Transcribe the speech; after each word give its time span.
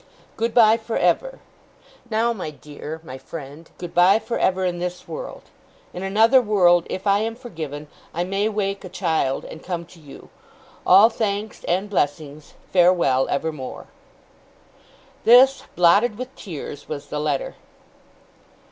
'Good 0.35 0.51
bye 0.55 0.77
for 0.77 0.97
ever. 0.97 1.37
Now, 2.09 2.33
my 2.33 2.49
dear, 2.49 2.99
my 3.03 3.19
friend, 3.19 3.69
good 3.77 3.93
bye 3.93 4.17
for 4.17 4.39
ever 4.39 4.65
in 4.65 4.79
this 4.79 5.07
world. 5.07 5.43
In 5.93 6.01
another 6.01 6.41
world, 6.41 6.87
if 6.89 7.05
I 7.05 7.19
am 7.19 7.35
forgiven, 7.35 7.87
I 8.11 8.23
may 8.23 8.49
wake 8.49 8.83
a 8.83 8.89
child 8.89 9.45
and 9.45 9.63
come 9.63 9.85
to 9.85 9.99
you. 9.99 10.29
All 10.87 11.11
thanks 11.11 11.63
and 11.65 11.87
blessings. 11.87 12.55
Farewell, 12.73 13.27
evermore.' 13.29 13.89
This, 15.23 15.65
blotted 15.75 16.17
with 16.17 16.35
tears, 16.35 16.89
was 16.89 17.09
the 17.09 17.19
letter. 17.19 17.53